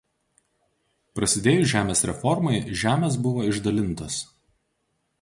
Prasidėjus 1.19 1.69
žemės 1.75 2.03
reformai 2.11 2.65
žemės 2.85 3.21
buvo 3.27 3.49
išdalintos. 3.53 4.21